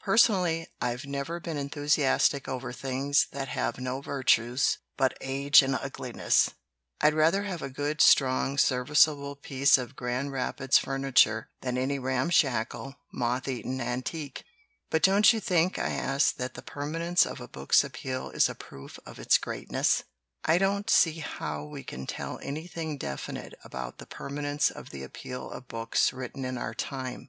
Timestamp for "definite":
22.98-23.54